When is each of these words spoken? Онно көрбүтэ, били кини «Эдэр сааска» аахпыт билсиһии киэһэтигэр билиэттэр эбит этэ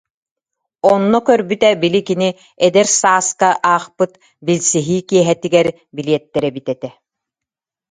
Онно 0.91 1.19
көрбүтэ, 1.29 1.69
били 1.83 2.01
кини 2.07 2.29
«Эдэр 2.67 2.87
сааска» 2.99 3.49
аахпыт 3.73 4.11
билсиһии 4.45 5.05
киэһэтигэр 5.09 5.67
билиэттэр 5.95 6.43
эбит 6.49 6.67
этэ 6.75 6.89